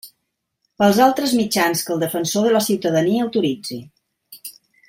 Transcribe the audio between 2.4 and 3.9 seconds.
de la Ciutadania autoritzi.